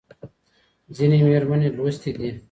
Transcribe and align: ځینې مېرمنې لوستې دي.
ځینې 0.95 1.17
مېرمنې 1.27 1.69
لوستې 1.77 2.11
دي. 2.19 2.31